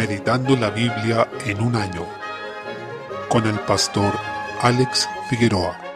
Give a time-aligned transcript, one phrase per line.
[0.00, 2.06] Meditando la Biblia en un año
[3.28, 4.14] con el pastor
[4.62, 5.89] Alex Figueroa.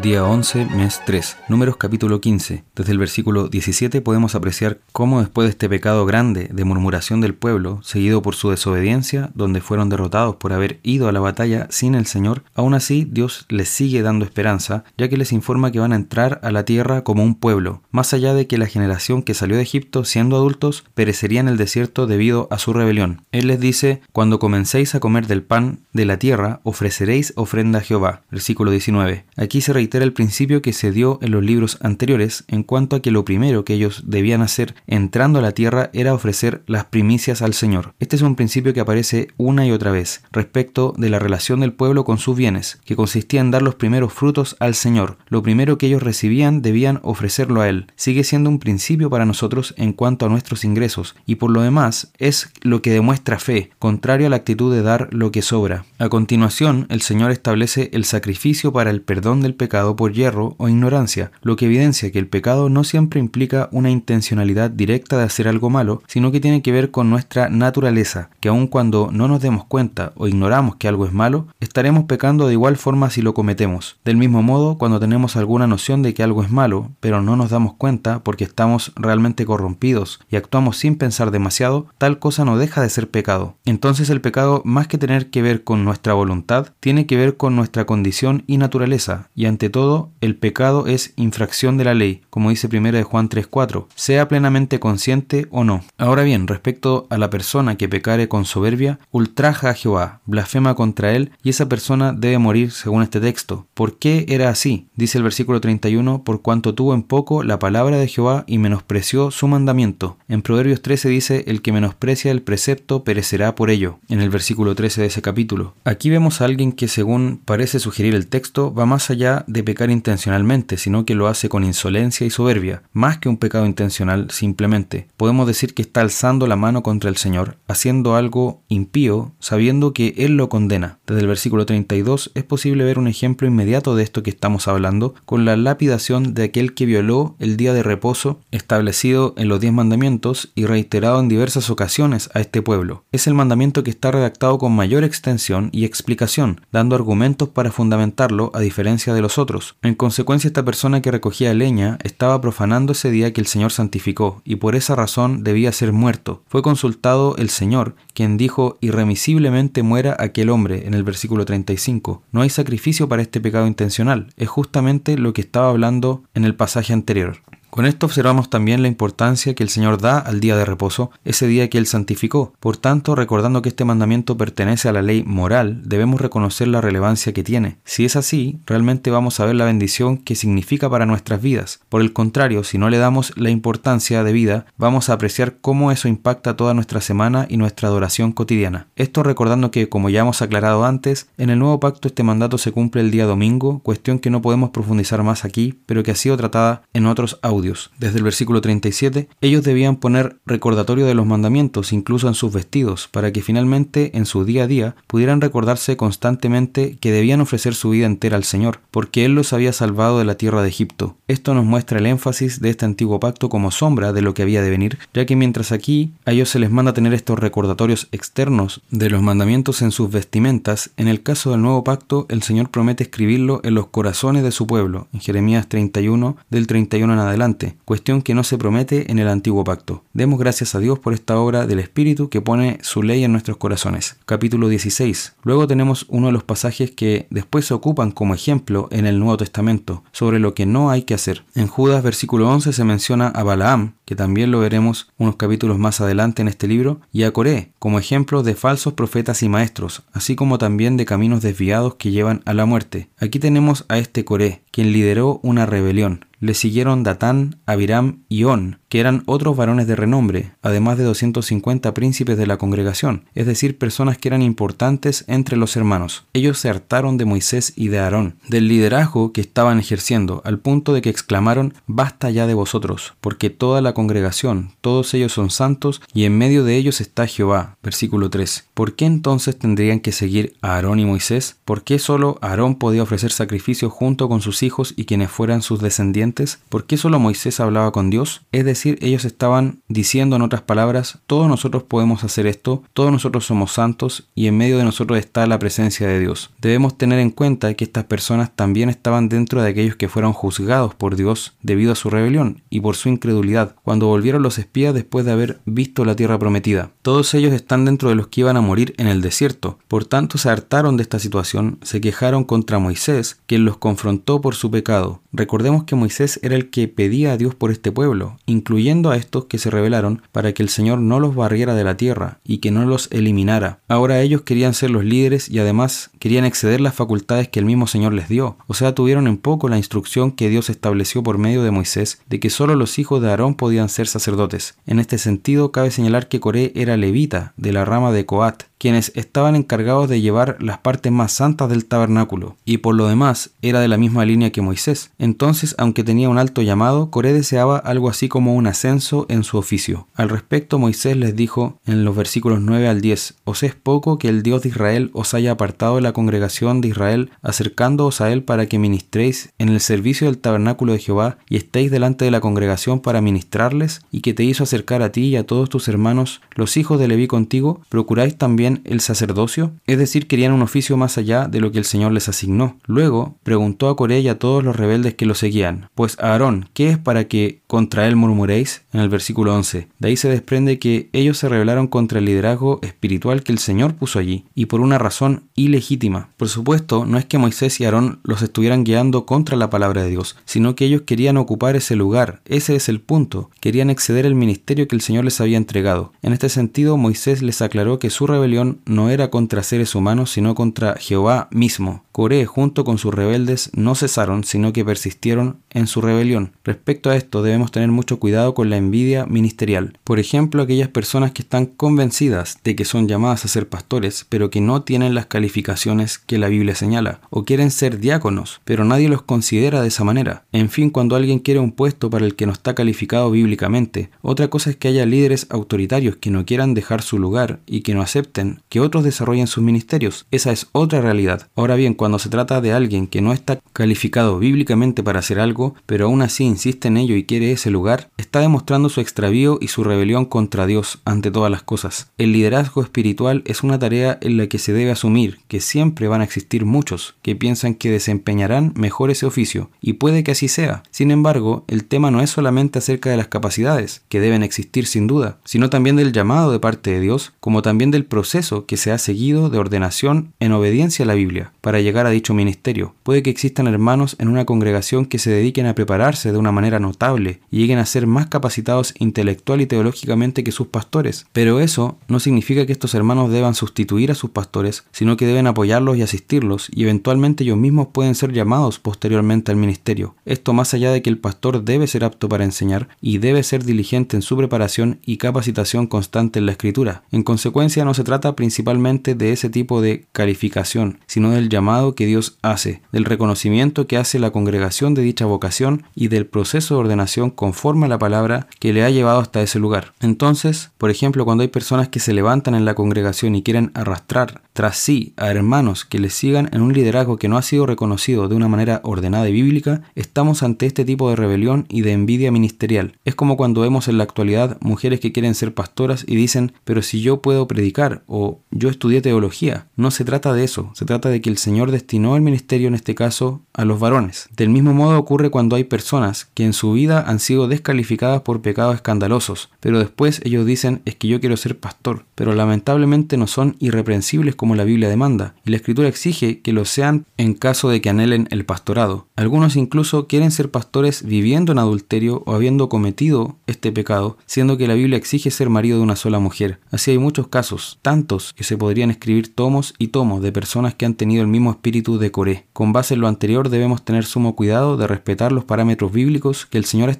[0.00, 2.64] Día 11, mes 3, Números capítulo 15.
[2.74, 7.34] Desde el versículo 17 podemos apreciar cómo después de este pecado grande de murmuración del
[7.34, 11.94] pueblo, seguido por su desobediencia, donde fueron derrotados por haber ido a la batalla sin
[11.94, 15.92] el Señor, aún así Dios les sigue dando esperanza, ya que les informa que van
[15.92, 19.34] a entrar a la tierra como un pueblo, más allá de que la generación que
[19.34, 23.26] salió de Egipto siendo adultos perecería en el desierto debido a su rebelión.
[23.30, 27.82] Él les dice, cuando comencéis a comer del pan de la tierra, ofreceréis ofrenda a
[27.82, 28.22] Jehová.
[28.30, 29.26] Versículo 19.
[29.36, 33.02] Aquí se reitera el principio que se dio en los libros anteriores en cuanto a
[33.02, 37.42] que lo primero que ellos debían hacer entrando a la tierra era ofrecer las primicias
[37.42, 37.92] al Señor.
[37.98, 41.72] Este es un principio que aparece una y otra vez respecto de la relación del
[41.72, 45.18] pueblo con sus bienes, que consistía en dar los primeros frutos al Señor.
[45.26, 47.88] Lo primero que ellos recibían debían ofrecerlo a Él.
[47.96, 52.12] Sigue siendo un principio para nosotros en cuanto a nuestros ingresos y por lo demás
[52.18, 55.86] es lo que demuestra fe, contrario a la actitud de dar lo que sobra.
[55.98, 60.68] A continuación, el Señor establece el sacrificio para el perdón del pecado por hierro o
[60.68, 65.48] ignorancia, lo que evidencia que el pecado no siempre implica una intencionalidad directa de hacer
[65.48, 69.40] algo malo, sino que tiene que ver con nuestra naturaleza, que aun cuando no nos
[69.40, 73.32] demos cuenta o ignoramos que algo es malo, estaremos pecando de igual forma si lo
[73.32, 73.96] cometemos.
[74.04, 77.48] Del mismo modo, cuando tenemos alguna noción de que algo es malo, pero no nos
[77.48, 82.82] damos cuenta porque estamos realmente corrompidos y actuamos sin pensar demasiado, tal cosa no deja
[82.82, 83.54] de ser pecado.
[83.64, 87.56] Entonces el pecado, más que tener que ver con nuestra voluntad, tiene que ver con
[87.56, 92.50] nuestra condición y naturaleza, y ante todo el pecado es infracción de la ley, como
[92.50, 95.82] dice 1 de Juan 3.4, sea plenamente consciente o no.
[95.98, 101.12] Ahora bien, respecto a la persona que pecare con soberbia, ultraja a Jehová, blasfema contra
[101.12, 103.66] él, y esa persona debe morir según este texto.
[103.74, 104.86] ¿Por qué era así?
[104.96, 109.30] Dice el versículo 31, por cuanto tuvo en poco la palabra de Jehová y menospreció
[109.30, 110.16] su mandamiento.
[110.28, 114.74] En Proverbios 13 dice, el que menosprecia el precepto perecerá por ello, en el versículo
[114.74, 115.74] 13 de ese capítulo.
[115.84, 119.90] Aquí vemos a alguien que según parece sugerir el texto, va más allá de pecar
[119.90, 125.08] intencionalmente, sino que lo hace con insolencia y soberbia, más que un pecado intencional simplemente.
[125.16, 130.14] Podemos decir que está alzando la mano contra el Señor, haciendo algo impío, sabiendo que
[130.16, 130.98] Él lo condena.
[131.06, 135.14] Desde el versículo 32 es posible ver un ejemplo inmediato de esto que estamos hablando,
[135.26, 139.72] con la lapidación de aquel que violó el día de reposo establecido en los diez
[139.72, 143.04] mandamientos y reiterado en diversas ocasiones a este pueblo.
[143.12, 148.50] Es el mandamiento que está redactado con mayor extensión y explicación, dando argumentos para fundamentarlo
[148.54, 149.41] a diferencia de los otros.
[149.82, 154.42] En consecuencia, esta persona que recogía leña estaba profanando ese día que el Señor santificó,
[154.44, 156.42] y por esa razón debía ser muerto.
[156.48, 162.22] Fue consultado el Señor, quien dijo irremisiblemente muera aquel hombre en el versículo 35.
[162.30, 164.32] No hay sacrificio para este pecado intencional.
[164.36, 167.38] Es justamente lo que estaba hablando en el pasaje anterior.
[167.72, 171.46] Con esto observamos también la importancia que el Señor da al día de reposo, ese
[171.46, 172.52] día que Él santificó.
[172.60, 177.32] Por tanto, recordando que este mandamiento pertenece a la ley moral, debemos reconocer la relevancia
[177.32, 177.78] que tiene.
[177.86, 181.80] Si es así, realmente vamos a ver la bendición que significa para nuestras vidas.
[181.88, 185.92] Por el contrario, si no le damos la importancia de vida, vamos a apreciar cómo
[185.92, 188.88] eso impacta toda nuestra semana y nuestra adoración cotidiana.
[188.96, 192.70] Esto recordando que, como ya hemos aclarado antes, en el nuevo pacto este mandato se
[192.70, 196.36] cumple el día domingo, cuestión que no podemos profundizar más aquí, pero que ha sido
[196.36, 197.61] tratada en otros audios.
[197.98, 203.08] Desde el versículo 37, ellos debían poner recordatorio de los mandamientos incluso en sus vestidos,
[203.10, 207.90] para que finalmente en su día a día pudieran recordarse constantemente que debían ofrecer su
[207.90, 211.16] vida entera al Señor, porque Él los había salvado de la tierra de Egipto.
[211.28, 214.62] Esto nos muestra el énfasis de este antiguo pacto como sombra de lo que había
[214.62, 218.82] de venir, ya que mientras aquí a ellos se les manda tener estos recordatorios externos
[218.90, 223.04] de los mandamientos en sus vestimentas, en el caso del nuevo pacto el Señor promete
[223.04, 227.51] escribirlo en los corazones de su pueblo, en Jeremías 31 del 31 en adelante
[227.84, 230.04] cuestión que no se promete en el antiguo pacto.
[230.12, 233.56] Demos gracias a Dios por esta obra del Espíritu que pone su ley en nuestros
[233.56, 234.16] corazones.
[234.26, 235.34] Capítulo 16.
[235.42, 239.36] Luego tenemos uno de los pasajes que después se ocupan como ejemplo en el Nuevo
[239.36, 241.44] Testamento, sobre lo que no hay que hacer.
[241.54, 246.00] En Judas versículo 11 se menciona a Balaam, que también lo veremos unos capítulos más
[246.00, 250.36] adelante en este libro, y a Coré, como ejemplo de falsos profetas y maestros, así
[250.36, 253.08] como también de caminos desviados que llevan a la muerte.
[253.18, 258.80] Aquí tenemos a este Coré, quien lideró una rebelión, le siguieron Datán, Abiram y On,
[258.88, 263.78] que eran otros varones de renombre, además de 250 príncipes de la congregación, es decir,
[263.78, 266.24] personas que eran importantes entre los hermanos.
[266.32, 270.92] Ellos se hartaron de Moisés y de Aarón, del liderazgo que estaban ejerciendo, al punto
[270.92, 276.02] de que exclamaron, basta ya de vosotros, porque toda la congregación, todos ellos son santos,
[276.12, 277.76] y en medio de ellos está Jehová.
[277.84, 278.66] Versículo 3.
[278.74, 281.56] ¿Por qué entonces tendrían que seguir a Aarón y Moisés?
[281.64, 285.80] ¿Por qué solo Aarón podía ofrecer sacrificios junto con sus hijos y quienes fueran sus
[285.80, 286.31] descendientes?
[286.68, 288.42] ¿Por qué solo Moisés hablaba con Dios?
[288.52, 293.46] Es decir, ellos estaban diciendo en otras palabras, todos nosotros podemos hacer esto, todos nosotros
[293.46, 296.50] somos santos y en medio de nosotros está la presencia de Dios.
[296.60, 300.94] Debemos tener en cuenta que estas personas también estaban dentro de aquellos que fueron juzgados
[300.94, 305.24] por Dios debido a su rebelión y por su incredulidad, cuando volvieron los espías después
[305.24, 306.90] de haber visto la tierra prometida.
[307.02, 310.38] Todos ellos están dentro de los que iban a morir en el desierto, por tanto
[310.38, 315.20] se hartaron de esta situación, se quejaron contra Moisés, quien los confrontó por su pecado.
[315.32, 319.46] Recordemos que Moisés era el que pedía a Dios por este pueblo, incluyendo a estos
[319.46, 322.70] que se rebelaron para que el Señor no los barriera de la tierra y que
[322.70, 323.80] no los eliminara.
[323.88, 327.86] Ahora ellos querían ser los líderes y además querían exceder las facultades que el mismo
[327.86, 328.56] Señor les dio.
[328.66, 332.40] O sea, tuvieron en poco la instrucción que Dios estableció por medio de Moisés de
[332.40, 334.76] que solo los hijos de Aarón podían ser sacerdotes.
[334.86, 339.12] En este sentido, cabe señalar que Coré era levita de la rama de Coat, quienes
[339.14, 343.78] estaban encargados de llevar las partes más santas del tabernáculo, y por lo demás era
[343.78, 345.12] de la misma línea que Moisés.
[345.20, 349.56] Entonces, aunque tenía un alto llamado, Coré deseaba algo así como un ascenso en su
[349.56, 350.08] oficio.
[350.16, 354.28] Al respecto, Moisés les dijo en los versículos 9 al 10, Os es poco que
[354.28, 358.42] el Dios de Israel os haya apartado de la congregación de Israel, acercándoos a él
[358.42, 362.40] para que ministréis en el servicio del tabernáculo de Jehová, y estéis delante de la
[362.40, 366.40] congregación para ministrarles, y que te hizo acercar a ti y a todos tus hermanos,
[366.56, 371.18] los hijos de Leví contigo, procuráis también el sacerdocio, es decir, querían un oficio más
[371.18, 372.78] allá de lo que el Señor les asignó.
[372.86, 376.90] Luego preguntó a Coré y a todos los rebeldes que lo seguían, pues Aarón, ¿qué
[376.90, 378.81] es para que contra él murmuréis?
[378.92, 379.88] En el versículo 11.
[379.98, 383.94] De ahí se desprende que ellos se rebelaron contra el liderazgo espiritual que el Señor
[383.94, 386.28] puso allí, y por una razón ilegítima.
[386.36, 390.10] Por supuesto, no es que Moisés y Aarón los estuvieran guiando contra la palabra de
[390.10, 394.34] Dios, sino que ellos querían ocupar ese lugar, ese es el punto, querían exceder el
[394.34, 396.12] ministerio que el Señor les había entregado.
[396.20, 400.54] En este sentido, Moisés les aclaró que su rebelión no era contra seres humanos, sino
[400.54, 402.04] contra Jehová mismo.
[402.12, 406.52] Coré, junto con sus rebeldes, no cesaron, sino que persistieron en su rebelión.
[406.62, 409.98] Respecto a esto, debemos tener mucho cuidado con la envidia ministerial.
[410.04, 414.50] Por ejemplo, aquellas personas que están convencidas de que son llamadas a ser pastores, pero
[414.50, 419.08] que no tienen las calificaciones que la Biblia señala, o quieren ser diáconos, pero nadie
[419.08, 420.44] los considera de esa manera.
[420.52, 424.48] En fin, cuando alguien quiere un puesto para el que no está calificado bíblicamente, otra
[424.48, 428.02] cosa es que haya líderes autoritarios que no quieran dejar su lugar y que no
[428.02, 430.26] acepten que otros desarrollen sus ministerios.
[430.30, 431.48] Esa es otra realidad.
[431.56, 435.74] Ahora bien, cuando se trata de alguien que no está calificado bíblicamente para hacer algo,
[435.86, 438.40] pero aún así insiste en ello y quiere ese lugar, está
[438.88, 442.10] su extravío y su rebelión contra Dios ante todas las cosas.
[442.18, 446.20] El liderazgo espiritual es una tarea en la que se debe asumir que siempre van
[446.20, 450.82] a existir muchos que piensan que desempeñarán mejor ese oficio, y puede que así sea.
[450.90, 455.06] Sin embargo, el tema no es solamente acerca de las capacidades, que deben existir sin
[455.06, 458.92] duda, sino también del llamado de parte de Dios, como también del proceso que se
[458.92, 462.94] ha seguido de ordenación en obediencia a la Biblia para llegar a dicho ministerio.
[463.02, 466.78] Puede que existan hermanos en una congregación que se dediquen a prepararse de una manera
[466.78, 468.61] notable y lleguen a ser más capacitados
[468.98, 474.10] intelectual y teológicamente que sus pastores, pero eso no significa que estos hermanos deban sustituir
[474.10, 478.32] a sus pastores, sino que deben apoyarlos y asistirlos y eventualmente ellos mismos pueden ser
[478.32, 480.14] llamados posteriormente al ministerio.
[480.24, 483.64] Esto más allá de que el pastor debe ser apto para enseñar y debe ser
[483.64, 487.02] diligente en su preparación y capacitación constante en la escritura.
[487.10, 492.06] En consecuencia no se trata principalmente de ese tipo de calificación, sino del llamado que
[492.06, 496.80] Dios hace, del reconocimiento que hace la congregación de dicha vocación y del proceso de
[496.80, 499.92] ordenación conforme a la palabra que le ha llevado hasta ese lugar.
[500.00, 504.42] Entonces, por ejemplo, cuando hay personas que se levantan en la congregación y quieren arrastrar
[504.52, 508.28] tras sí a hermanos que les sigan en un liderazgo que no ha sido reconocido
[508.28, 512.30] de una manera ordenada y bíblica, estamos ante este tipo de rebelión y de envidia
[512.30, 512.98] ministerial.
[513.04, 516.82] Es como cuando vemos en la actualidad mujeres que quieren ser pastoras y dicen, pero
[516.82, 519.66] si yo puedo predicar o yo estudié teología.
[519.76, 522.74] No se trata de eso, se trata de que el Señor destinó el ministerio en
[522.74, 524.28] este caso a los varones.
[524.36, 528.41] Del mismo modo ocurre cuando hay personas que en su vida han sido descalificadas por
[528.42, 533.26] pecados escandalosos, pero después ellos dicen es que yo quiero ser pastor, pero lamentablemente no
[533.26, 537.70] son irreprensibles como la Biblia demanda, y la Escritura exige que lo sean en caso
[537.70, 539.06] de que anhelen el pastorado.
[539.16, 544.68] Algunos incluso quieren ser pastores viviendo en adulterio o habiendo cometido este pecado, siendo que
[544.68, 546.58] la Biblia exige ser marido de una sola mujer.
[546.70, 550.86] Así hay muchos casos, tantos que se podrían escribir tomos y tomos de personas que
[550.86, 552.46] han tenido el mismo espíritu de Coré.
[552.52, 556.58] Con base en lo anterior debemos tener sumo cuidado de respetar los parámetros bíblicos que
[556.58, 556.92] el Señor ha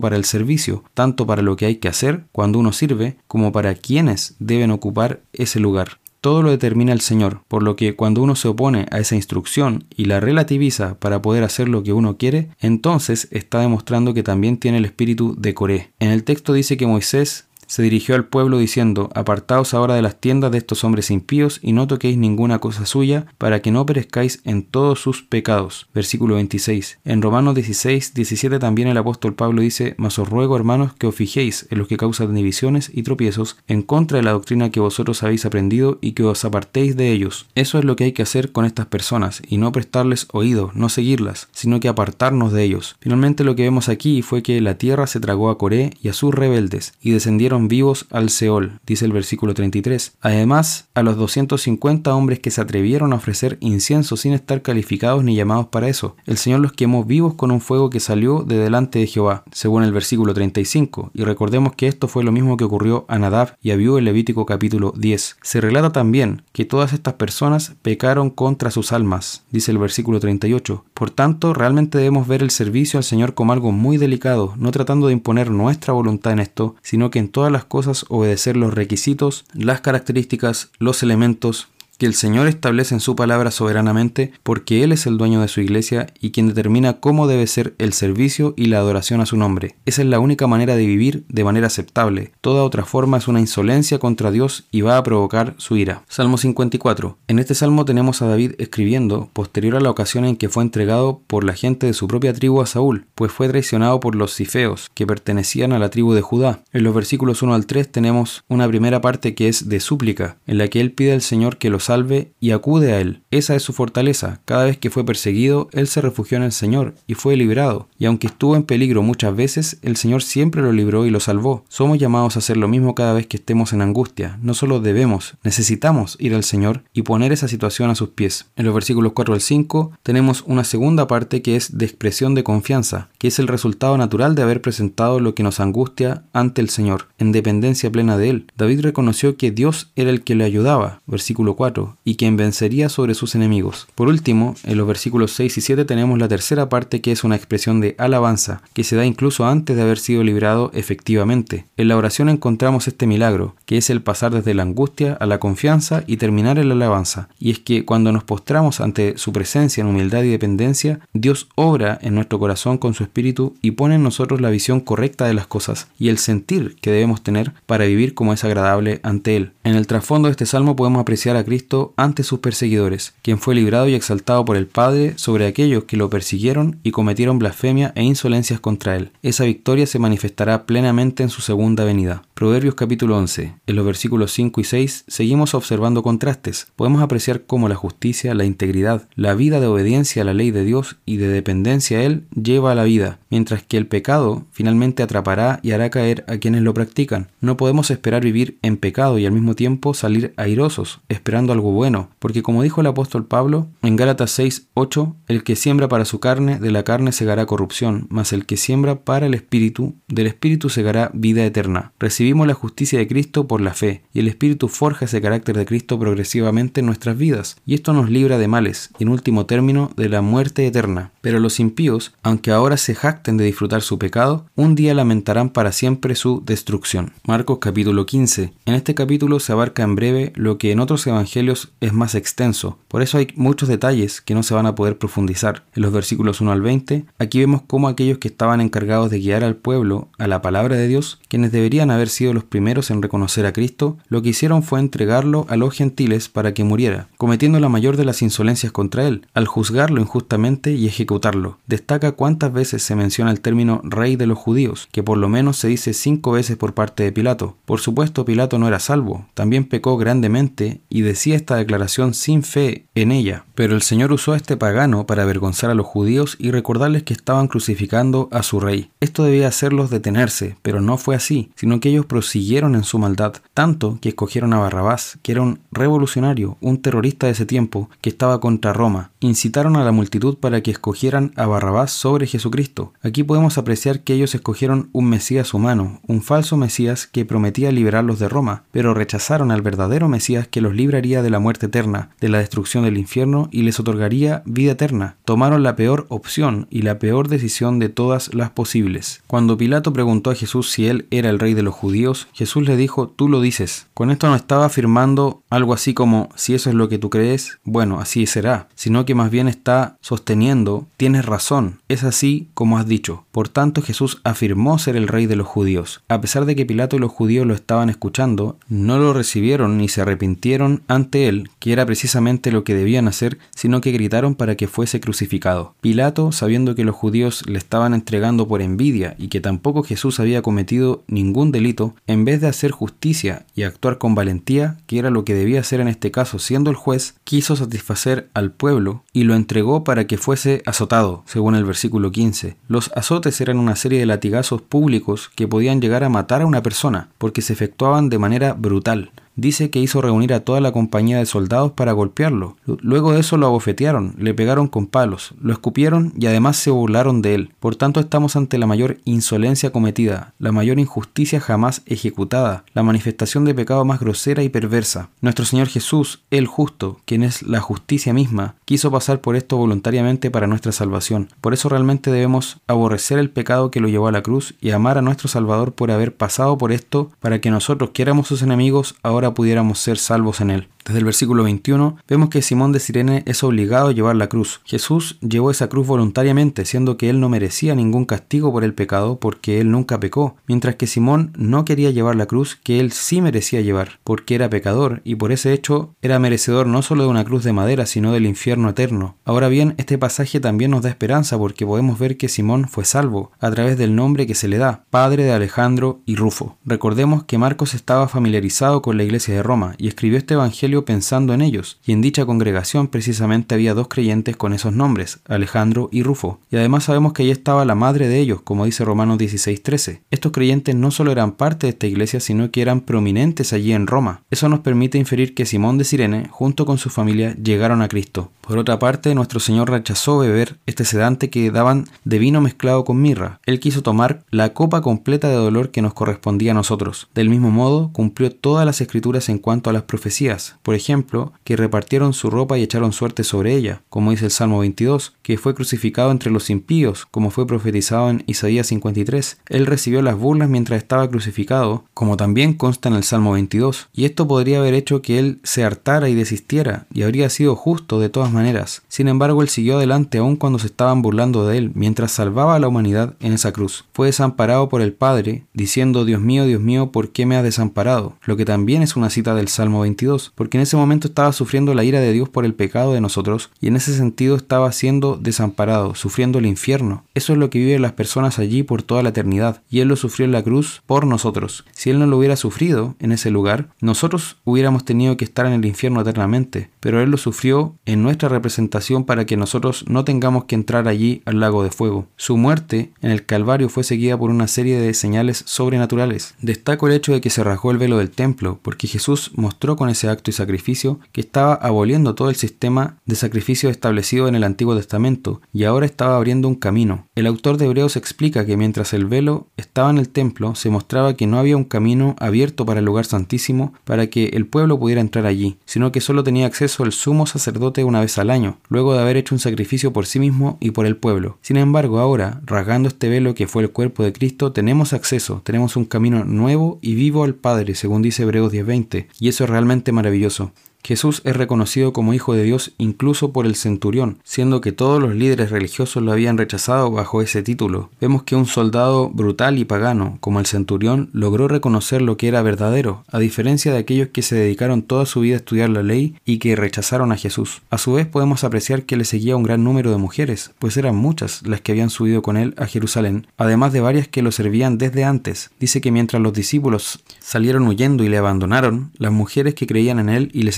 [0.00, 3.74] para el servicio, tanto para lo que hay que hacer cuando uno sirve, como para
[3.74, 5.98] quienes deben ocupar ese lugar.
[6.20, 9.84] Todo lo determina el Señor, por lo que cuando uno se opone a esa instrucción
[9.96, 14.58] y la relativiza para poder hacer lo que uno quiere, entonces está demostrando que también
[14.58, 15.92] tiene el espíritu de Coré.
[15.98, 20.20] En el texto dice que Moisés se dirigió al pueblo diciendo, Apartaos ahora de las
[20.20, 24.40] tiendas de estos hombres impíos y no toquéis ninguna cosa suya, para que no perezcáis
[24.44, 25.86] en todos sus pecados.
[25.94, 26.98] Versículo 26.
[27.04, 31.14] En Romanos 16, 17 también el apóstol Pablo dice, Mas os ruego, hermanos, que os
[31.14, 35.22] fijéis en los que causan divisiones y tropiezos, en contra de la doctrina que vosotros
[35.22, 37.46] habéis aprendido y que os apartéis de ellos.
[37.54, 40.88] Eso es lo que hay que hacer con estas personas, y no prestarles oído, no
[40.88, 42.96] seguirlas, sino que apartarnos de ellos.
[42.98, 46.14] Finalmente lo que vemos aquí fue que la tierra se tragó a Coré y a
[46.14, 50.16] sus rebeldes, y descendieron vivos al Seol, dice el versículo 33.
[50.20, 55.36] Además, a los 250 hombres que se atrevieron a ofrecer incienso sin estar calificados ni
[55.36, 58.98] llamados para eso, el Señor los quemó vivos con un fuego que salió de delante
[58.98, 63.04] de Jehová, según el versículo 35, y recordemos que esto fue lo mismo que ocurrió
[63.08, 65.36] a Nadab y Abiú en Levítico capítulo 10.
[65.42, 70.84] Se relata también que todas estas personas pecaron contra sus almas, dice el versículo 38.
[70.94, 75.06] Por tanto, realmente debemos ver el servicio al Señor como algo muy delicado, no tratando
[75.06, 79.80] de imponer nuestra voluntad en esto, sino que en las cosas obedecer los requisitos, las
[79.80, 81.68] características, los elementos,
[82.00, 85.60] que el Señor establece en su palabra soberanamente porque Él es el dueño de su
[85.60, 89.74] iglesia y quien determina cómo debe ser el servicio y la adoración a su nombre.
[89.84, 92.32] Esa es la única manera de vivir de manera aceptable.
[92.40, 96.02] Toda otra forma es una insolencia contra Dios y va a provocar su ira.
[96.08, 97.18] Salmo 54.
[97.28, 101.20] En este salmo tenemos a David escribiendo posterior a la ocasión en que fue entregado
[101.26, 104.90] por la gente de su propia tribu a Saúl, pues fue traicionado por los cifeos,
[104.94, 106.62] que pertenecían a la tribu de Judá.
[106.72, 110.56] En los versículos 1 al 3 tenemos una primera parte que es de súplica, en
[110.56, 113.22] la que él pide al Señor que los salve y acude a él.
[113.32, 114.42] Esa es su fortaleza.
[114.44, 117.88] Cada vez que fue perseguido, él se refugió en el Señor y fue librado.
[117.98, 121.64] Y aunque estuvo en peligro muchas veces, el Señor siempre lo libró y lo salvó.
[121.68, 124.38] Somos llamados a hacer lo mismo cada vez que estemos en angustia.
[124.40, 128.46] No solo debemos, necesitamos ir al Señor y poner esa situación a sus pies.
[128.54, 132.44] En los versículos 4 al 5 tenemos una segunda parte que es de expresión de
[132.44, 136.68] confianza, que es el resultado natural de haber presentado lo que nos angustia ante el
[136.68, 138.46] Señor, en dependencia plena de Él.
[138.56, 141.00] David reconoció que Dios era el que le ayudaba.
[141.08, 143.88] Versículo 4 y quien vencería sobre sus enemigos.
[143.94, 147.36] Por último, en los versículos 6 y 7 tenemos la tercera parte que es una
[147.36, 151.66] expresión de alabanza, que se da incluso antes de haber sido librado efectivamente.
[151.76, 155.38] En la oración encontramos este milagro, que es el pasar desde la angustia a la
[155.38, 157.28] confianza y terminar en la alabanza.
[157.38, 161.98] Y es que cuando nos postramos ante su presencia en humildad y dependencia, Dios obra
[162.02, 165.46] en nuestro corazón con su espíritu y pone en nosotros la visión correcta de las
[165.46, 169.52] cosas y el sentir que debemos tener para vivir como es agradable ante Él.
[169.64, 173.54] En el trasfondo de este salmo podemos apreciar a Cristo ante sus perseguidores, quien fue
[173.54, 178.02] librado y exaltado por el Padre sobre aquellos que lo persiguieron y cometieron blasfemia e
[178.02, 179.12] insolencias contra él.
[179.22, 182.22] Esa victoria se manifestará plenamente en su segunda venida.
[182.34, 183.54] Proverbios capítulo 11.
[183.66, 186.68] En los versículos 5 y 6 seguimos observando contrastes.
[186.74, 190.64] Podemos apreciar cómo la justicia, la integridad, la vida de obediencia a la ley de
[190.64, 195.02] Dios y de dependencia a Él lleva a la vida, mientras que el pecado finalmente
[195.02, 197.28] atrapará y hará caer a quienes lo practican.
[197.40, 202.08] No podemos esperar vivir en pecado y al mismo tiempo salir airosos, esperando algo bueno,
[202.18, 206.18] porque como dijo el apóstol Pablo en Gálatas 6, 8, el que siembra para su
[206.18, 210.70] carne, de la carne segará corrupción, mas el que siembra para el espíritu, del espíritu
[210.70, 211.92] segará vida eterna.
[212.00, 215.66] Recibimos la justicia de Cristo por la fe, y el espíritu forja ese carácter de
[215.66, 219.90] Cristo progresivamente en nuestras vidas, y esto nos libra de males, y en último término
[219.96, 221.12] de la muerte eterna.
[221.20, 225.72] Pero los impíos, aunque ahora se jacten de disfrutar su pecado, un día lamentarán para
[225.72, 227.12] siempre su destrucción.
[227.26, 228.54] Marcos capítulo 15.
[228.64, 231.39] En este capítulo se abarca en breve lo que en otros evangelios
[231.80, 235.64] es más extenso, por eso hay muchos detalles que no se van a poder profundizar.
[235.74, 239.44] En los versículos 1 al 20, aquí vemos cómo aquellos que estaban encargados de guiar
[239.44, 243.46] al pueblo a la palabra de Dios, quienes deberían haber sido los primeros en reconocer
[243.46, 247.68] a Cristo, lo que hicieron fue entregarlo a los gentiles para que muriera, cometiendo la
[247.68, 251.20] mayor de las insolencias contra él, al juzgarlo injustamente y ejecutarlo
[251.66, 255.56] Destaca cuántas veces se menciona el término rey de los judíos, que por lo menos
[255.56, 257.56] se dice cinco veces por parte de Pilato.
[257.64, 262.86] Por supuesto, Pilato no era salvo, también pecó grandemente y decía esta declaración sin fe
[262.94, 263.44] en ella.
[263.54, 267.48] Pero el Señor usó este pagano para avergonzar a los judíos y recordarles que estaban
[267.48, 268.90] crucificando a su rey.
[269.00, 273.34] Esto debía hacerlos detenerse, pero no fue así, sino que ellos prosiguieron en su maldad,
[273.54, 278.10] tanto que escogieron a Barrabás, que era un revolucionario, un terrorista de ese tiempo, que
[278.10, 279.10] estaba contra Roma.
[279.20, 282.92] Incitaron a la multitud para que escogiera a Barrabás sobre Jesucristo.
[283.02, 288.18] Aquí podemos apreciar que ellos escogieron un Mesías humano, un falso Mesías que prometía liberarlos
[288.18, 292.28] de Roma, pero rechazaron al verdadero Mesías que los libraría de la muerte eterna, de
[292.28, 295.16] la destrucción del infierno y les otorgaría vida eterna.
[295.24, 299.22] Tomaron la peor opción y la peor decisión de todas las posibles.
[299.26, 302.76] Cuando Pilato preguntó a Jesús si él era el rey de los judíos, Jesús le
[302.76, 303.86] dijo, tú lo dices.
[303.94, 307.58] Con esto no estaba afirmando algo así como, si eso es lo que tú crees,
[307.64, 312.86] bueno, así será, sino que más bien está sosteniendo, tienes razón, es así como has
[312.86, 313.24] dicho.
[313.32, 316.02] Por tanto, Jesús afirmó ser el rey de los judíos.
[316.08, 319.88] A pesar de que Pilato y los judíos lo estaban escuchando, no lo recibieron ni
[319.88, 320.82] se arrepintieron
[321.14, 325.74] él, que era precisamente lo que debían hacer, sino que gritaron para que fuese crucificado.
[325.80, 330.42] Pilato, sabiendo que los judíos le estaban entregando por envidia y que tampoco Jesús había
[330.42, 335.24] cometido ningún delito, en vez de hacer justicia y actuar con valentía, que era lo
[335.24, 339.34] que debía hacer en este caso siendo el juez, quiso satisfacer al pueblo y lo
[339.34, 342.56] entregó para que fuese azotado, según el versículo 15.
[342.68, 346.62] Los azotes eran una serie de latigazos públicos que podían llegar a matar a una
[346.62, 351.18] persona, porque se efectuaban de manera brutal dice que hizo reunir a toda la compañía
[351.18, 352.56] de soldados para golpearlo.
[352.66, 357.22] Luego de eso lo abofetearon, le pegaron con palos, lo escupieron y además se burlaron
[357.22, 357.54] de él.
[357.60, 363.44] Por tanto estamos ante la mayor insolencia cometida, la mayor injusticia jamás ejecutada, la manifestación
[363.44, 365.08] de pecado más grosera y perversa.
[365.20, 370.30] Nuestro Señor Jesús, el justo, quien es la justicia misma, quiso pasar por esto voluntariamente
[370.30, 371.28] para nuestra salvación.
[371.40, 374.98] Por eso realmente debemos aborrecer el pecado que lo llevó a la cruz y amar
[374.98, 378.96] a nuestro Salvador por haber pasado por esto para que nosotros que éramos sus enemigos
[379.02, 380.68] ahora pudiéramos ser salvos en él.
[380.84, 384.60] Desde el versículo 21 vemos que Simón de Sirene es obligado a llevar la cruz.
[384.64, 389.18] Jesús llevó esa cruz voluntariamente, siendo que él no merecía ningún castigo por el pecado
[389.20, 393.20] porque él nunca pecó, mientras que Simón no quería llevar la cruz que él sí
[393.20, 397.24] merecía llevar, porque era pecador y por ese hecho era merecedor no solo de una
[397.24, 399.16] cruz de madera, sino del infierno eterno.
[399.24, 403.32] Ahora bien, este pasaje también nos da esperanza porque podemos ver que Simón fue salvo
[403.38, 406.56] a través del nombre que se le da, padre de Alejandro y Rufo.
[406.64, 411.34] Recordemos que Marcos estaba familiarizado con la iglesia de Roma y escribió este evangelio pensando
[411.34, 416.02] en ellos, y en dicha congregación precisamente había dos creyentes con esos nombres, Alejandro y
[416.02, 420.02] Rufo, y además sabemos que allí estaba la madre de ellos, como dice Romanos 16:13.
[420.10, 423.86] Estos creyentes no solo eran parte de esta iglesia, sino que eran prominentes allí en
[423.86, 424.22] Roma.
[424.30, 428.30] Eso nos permite inferir que Simón de Sirene, junto con su familia, llegaron a Cristo.
[428.40, 433.00] Por otra parte, nuestro Señor rechazó beber este sedante que daban de vino mezclado con
[433.00, 433.40] mirra.
[433.46, 437.08] Él quiso tomar la copa completa de dolor que nos correspondía a nosotros.
[437.14, 441.56] Del mismo modo, cumplió todas las escrituras en cuanto a las profecías, por ejemplo, que
[441.56, 445.54] repartieron su ropa y echaron suerte sobre ella, como dice el Salmo 22, que fue
[445.54, 449.40] crucificado entre los impíos, como fue profetizado en Isaías 53.
[449.48, 454.04] Él recibió las burlas mientras estaba crucificado, como también consta en el Salmo 22, y
[454.04, 458.08] esto podría haber hecho que él se hartara y desistiera, y habría sido justo de
[458.08, 458.82] todas maneras.
[458.90, 462.58] Sin embargo, él siguió adelante aun cuando se estaban burlando de él, mientras salvaba a
[462.58, 463.84] la humanidad en esa cruz.
[463.92, 468.16] Fue desamparado por el Padre, diciendo, Dios mío, Dios mío, ¿por qué me has desamparado?
[468.24, 471.72] Lo que también es una cita del Salmo 22, porque en ese momento estaba sufriendo
[471.72, 475.16] la ira de Dios por el pecado de nosotros y en ese sentido estaba siendo
[475.16, 477.04] desamparado, sufriendo el infierno.
[477.14, 479.94] Eso es lo que viven las personas allí por toda la eternidad y Él lo
[479.94, 481.64] sufrió en la cruz por nosotros.
[481.70, 485.52] Si Él no lo hubiera sufrido en ese lugar, nosotros hubiéramos tenido que estar en
[485.52, 490.44] el infierno eternamente, pero Él lo sufrió en nuestra representación para que nosotros no tengamos
[490.44, 492.06] que entrar allí al lago de fuego.
[492.16, 496.34] Su muerte en el Calvario fue seguida por una serie de señales sobrenaturales.
[496.40, 499.88] Destaco el hecho de que se rasgó el velo del templo, porque Jesús mostró con
[499.88, 504.44] ese acto y sacrificio que estaba aboliendo todo el sistema de sacrificio establecido en el
[504.44, 507.06] Antiguo Testamento y ahora estaba abriendo un camino.
[507.14, 511.14] El autor de Hebreos explica que mientras el velo estaba en el templo, se mostraba
[511.14, 515.00] que no había un camino abierto para el lugar santísimo para que el pueblo pudiera
[515.00, 518.94] entrar allí, sino que solo tenía acceso el sumo sacerdote una vez al año, luego
[518.94, 521.36] de haber hecho un sacrificio por sí mismo y por el pueblo.
[521.42, 525.76] Sin embargo, ahora, rasgando este velo que fue el cuerpo de Cristo, tenemos acceso, tenemos
[525.76, 529.92] un camino nuevo y vivo al Padre, según dice Hebreos 10:20, y eso es realmente
[529.92, 530.52] maravilloso.
[530.82, 535.14] Jesús es reconocido como Hijo de Dios incluso por el centurión, siendo que todos los
[535.14, 537.90] líderes religiosos lo habían rechazado bajo ese título.
[538.00, 542.42] Vemos que un soldado brutal y pagano, como el centurión, logró reconocer lo que era
[542.42, 546.16] verdadero, a diferencia de aquellos que se dedicaron toda su vida a estudiar la ley
[546.24, 547.62] y que rechazaron a Jesús.
[547.70, 550.96] A su vez podemos apreciar que le seguía un gran número de mujeres, pues eran
[550.96, 554.78] muchas las que habían subido con él a Jerusalén, además de varias que lo servían
[554.78, 555.50] desde antes.
[555.60, 560.08] Dice que mientras los discípulos salieron huyendo y le abandonaron, las mujeres que creían en
[560.08, 560.52] él y le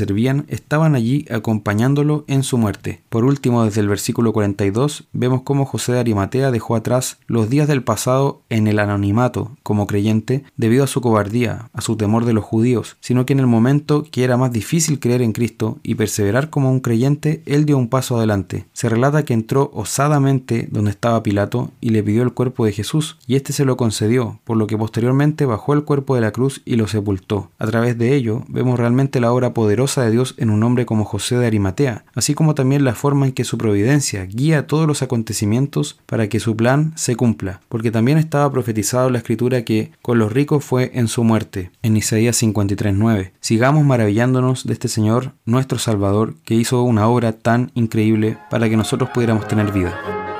[0.49, 3.01] estaban allí acompañándolo en su muerte.
[3.09, 7.69] Por último, desde el versículo 42, vemos cómo José de Arimatea dejó atrás los días
[7.69, 12.33] del pasado en el anonimato como creyente debido a su cobardía, a su temor de
[12.33, 15.95] los judíos, sino que en el momento que era más difícil creer en Cristo y
[15.95, 18.67] perseverar como un creyente, él dio un paso adelante.
[18.73, 23.17] Se relata que entró osadamente donde estaba Pilato y le pidió el cuerpo de Jesús,
[23.27, 26.63] y éste se lo concedió, por lo que posteriormente bajó el cuerpo de la cruz
[26.65, 27.51] y lo sepultó.
[27.59, 31.05] A través de ello, vemos realmente la obra poderosa de Dios en un hombre como
[31.05, 35.03] José de Arimatea, así como también la forma en que su providencia guía todos los
[35.03, 39.93] acontecimientos para que su plan se cumpla, porque también estaba profetizado en la escritura que
[40.03, 43.33] con los ricos fue en su muerte, en Isaías 53.9.
[43.41, 48.77] Sigamos maravillándonos de este Señor, nuestro Salvador, que hizo una obra tan increíble para que
[48.77, 50.32] nosotros pudiéramos tener vida.